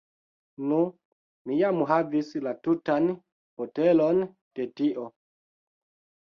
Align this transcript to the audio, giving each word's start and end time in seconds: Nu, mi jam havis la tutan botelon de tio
Nu, 0.69 0.77
mi 1.49 1.57
jam 1.59 1.83
havis 1.91 2.31
la 2.45 2.53
tutan 2.69 3.05
botelon 3.61 4.23
de 4.61 4.67
tio 4.81 5.07